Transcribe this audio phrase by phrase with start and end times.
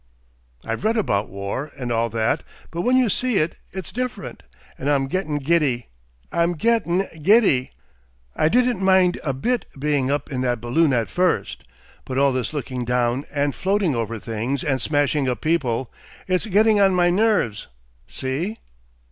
[0.65, 4.41] "I've read about war, and all that, but when you see it it's different.
[4.75, 5.89] And I'm gettin' giddy.
[6.31, 7.69] I'm gettin' giddy.
[8.35, 11.65] I didn't mind a bit being up in that balloon at first,
[12.03, 15.93] but all this looking down and floating over things and smashing up people,
[16.27, 17.67] it's getting on my nerves.
[18.07, 18.57] See?"